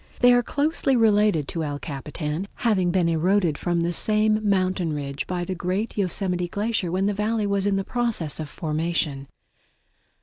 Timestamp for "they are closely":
0.21-0.95